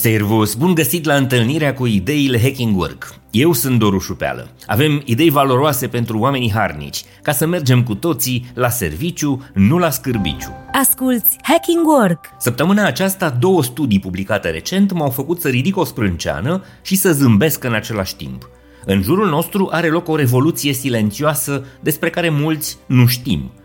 [0.00, 3.14] Servus, bun găsit la întâlnirea cu ideile Hacking Work.
[3.30, 4.48] Eu sunt Doru Șupeală.
[4.66, 9.90] Avem idei valoroase pentru oamenii harnici, ca să mergem cu toții la serviciu, nu la
[9.90, 10.52] scârbiciu.
[10.72, 12.24] Asculți Hacking Work!
[12.38, 17.64] Săptămâna aceasta, două studii publicate recent m-au făcut să ridic o sprânceană și să zâmbesc
[17.64, 18.48] în același timp.
[18.84, 23.50] În jurul nostru are loc o revoluție silențioasă despre care mulți nu știm–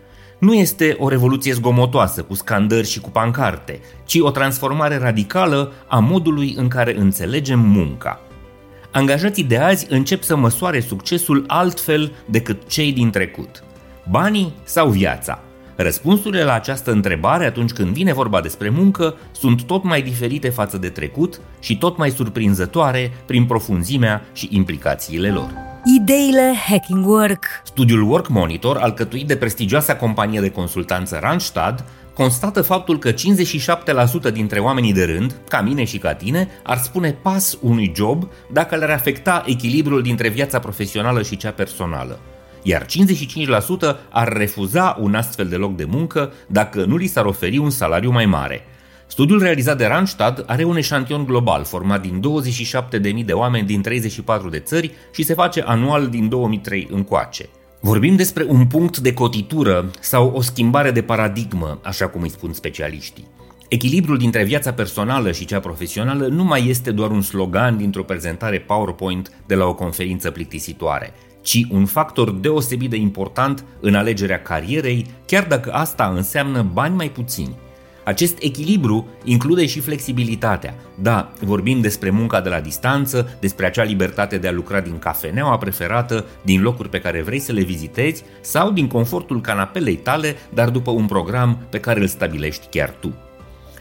[0.41, 5.99] nu este o revoluție zgomotoasă cu scandări și cu pancarte, ci o transformare radicală a
[5.99, 8.19] modului în care înțelegem munca.
[8.91, 13.63] Angajații de azi încep să măsoare succesul altfel decât cei din trecut.
[14.09, 15.41] Banii sau viața?
[15.75, 20.77] Răspunsurile la această întrebare atunci când vine vorba despre muncă sunt tot mai diferite față
[20.77, 25.70] de trecut și tot mai surprinzătoare prin profunzimea și implicațiile lor.
[25.85, 32.97] Ideile Hacking Work Studiul Work Monitor, alcătuit de prestigioasa companie de consultanță Randstad, constată faptul
[32.97, 33.15] că 57%
[34.33, 38.75] dintre oamenii de rând, ca mine și ca tine, ar spune pas unui job dacă
[38.75, 42.19] le-ar afecta echilibrul dintre viața profesională și cea personală.
[42.61, 42.87] Iar 55%
[44.09, 48.11] ar refuza un astfel de loc de muncă dacă nu li s-ar oferi un salariu
[48.11, 48.65] mai mare–
[49.11, 52.21] Studiul realizat de Randstad are un eșantion global format din
[53.19, 57.49] 27.000 de oameni din 34 de țări și se face anual din 2003 încoace.
[57.79, 62.53] Vorbim despre un punct de cotitură sau o schimbare de paradigmă, așa cum îi spun
[62.53, 63.27] specialiștii.
[63.67, 68.59] Echilibrul dintre viața personală și cea profesională nu mai este doar un slogan dintr-o prezentare
[68.59, 75.05] PowerPoint de la o conferință plictisitoare, ci un factor deosebit de important în alegerea carierei,
[75.25, 77.55] chiar dacă asta înseamnă bani mai puțini–
[78.03, 80.75] acest echilibru include și flexibilitatea.
[80.95, 85.57] Da, vorbim despre munca de la distanță, despre acea libertate de a lucra din cafeneaua
[85.57, 90.69] preferată, din locuri pe care vrei să le vizitezi sau din confortul canapelei tale, dar
[90.69, 93.13] după un program pe care îl stabilești chiar tu.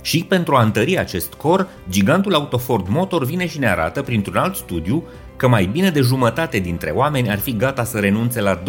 [0.02, 4.36] Și pentru a întări acest cor, gigantul auto Ford Motor vine și ne arată printr-un
[4.36, 5.04] alt studiu
[5.36, 8.62] că mai bine de jumătate dintre oameni ar fi gata să renunțe la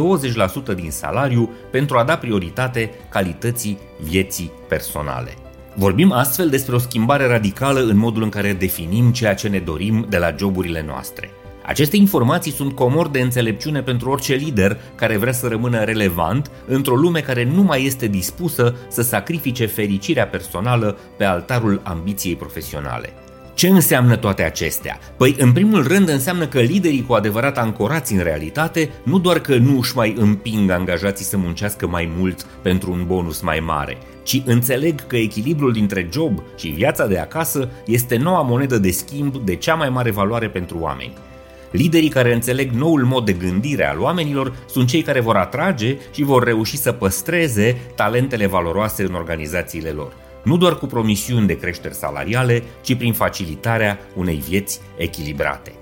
[0.74, 5.34] 20% din salariu pentru a da prioritate calității vieții personale.
[5.76, 10.06] Vorbim astfel despre o schimbare radicală în modul în care definim ceea ce ne dorim
[10.10, 11.30] de la joburile noastre.
[11.66, 16.96] Aceste informații sunt comor de înțelepciune pentru orice lider care vrea să rămână relevant într-o
[16.96, 23.14] lume care nu mai este dispusă să sacrifice fericirea personală pe altarul ambiției profesionale.
[23.62, 25.00] Ce înseamnă toate acestea?
[25.18, 29.58] Păi, în primul rând, înseamnă că liderii cu adevărat ancorați în realitate nu doar că
[29.58, 34.42] nu își mai împing angajații să muncească mai mult pentru un bonus mai mare, ci
[34.46, 39.56] înțeleg că echilibrul dintre job și viața de acasă este noua monedă de schimb de
[39.56, 41.14] cea mai mare valoare pentru oameni.
[41.72, 46.24] Liderii care înțeleg noul mod de gândire al oamenilor sunt cei care vor atrage și
[46.24, 51.94] vor reuși să păstreze talentele valoroase în organizațiile lor nu doar cu promisiuni de creșteri
[51.94, 55.74] salariale, ci prin facilitarea unei vieți echilibrate.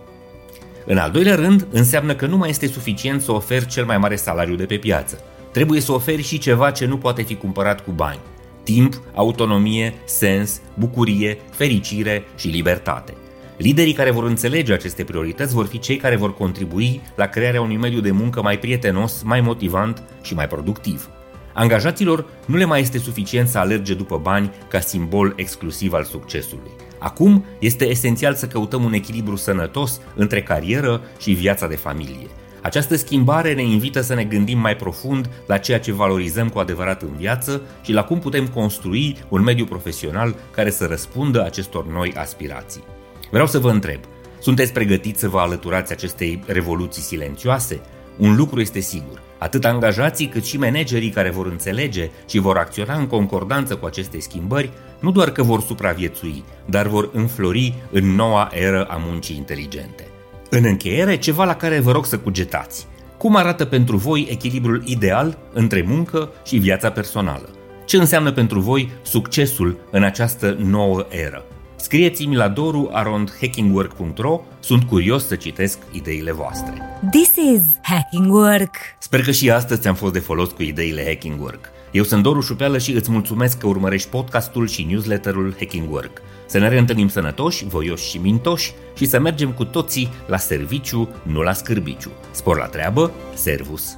[0.86, 4.16] În al doilea rând, înseamnă că nu mai este suficient să oferi cel mai mare
[4.16, 5.24] salariu de pe piață.
[5.52, 8.20] Trebuie să oferi și ceva ce nu poate fi cumpărat cu bani.
[8.64, 13.14] Timp, autonomie, sens, bucurie, fericire și libertate.
[13.58, 17.78] Liderii care vor înțelege aceste priorități vor fi cei care vor contribui la crearea unui
[17.78, 21.10] mediu de muncă mai prietenos, mai motivant și mai productiv.
[21.54, 26.72] Angajaților nu le mai este suficient să alerge după bani ca simbol exclusiv al succesului.
[27.00, 32.28] Acum este esențial să căutăm un echilibru sănătos între carieră și viața de familie.
[32.62, 37.02] Această schimbare ne invită să ne gândim mai profund la ceea ce valorizăm cu adevărat
[37.02, 42.14] în viață și la cum putem construi un mediu profesional care să răspundă acestor noi
[42.16, 42.84] aspirații.
[43.32, 44.00] Vreau să vă întreb,
[44.40, 47.82] sunteți pregătiți să vă alăturați acestei revoluții silențioase?
[48.20, 52.96] Un lucru este sigur, Atât angajații cât și managerii care vor înțelege și vor acționa
[52.96, 58.50] în concordanță cu aceste schimbări, nu doar că vor supraviețui, dar vor înflori în noua
[58.54, 60.08] eră a muncii inteligente.
[60.50, 62.88] În încheiere, ceva la care vă rog să cugetați.
[63.18, 67.50] Cum arată pentru voi echilibrul ideal între muncă și viața personală?
[67.86, 71.46] Ce înseamnă pentru voi succesul în această nouă eră?
[71.80, 76.82] Scrieți-mi la doru.hackingwork.ro, sunt curios să citesc ideile voastre.
[77.12, 78.76] This is Hacking Work!
[79.00, 81.70] Sper că și astăzi ți-am fost de folos cu ideile Hacking Work.
[81.92, 86.22] Eu sunt Doru Șupeală și îți mulțumesc că urmărești podcastul și newsletterul Hacking Work.
[86.46, 91.42] Să ne reîntâlnim sănătoși, voioși și mintoși și să mergem cu toții la serviciu, nu
[91.42, 92.12] la scârbiciu.
[92.32, 93.98] Spor la treabă, servus!